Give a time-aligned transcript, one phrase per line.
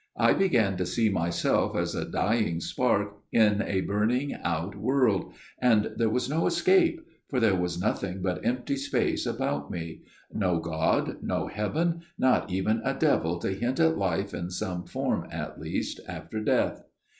[0.17, 5.91] I began to see myself as a dying spark in a burning out world; and
[5.95, 10.01] there was no escape for there was nothing but empty space about me:
[10.33, 15.27] no God, no heaven; not even a devil to hint at life in some form
[15.29, 16.83] at least after death.